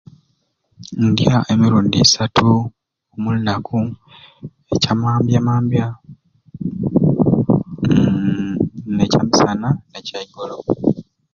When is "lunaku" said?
3.35-3.79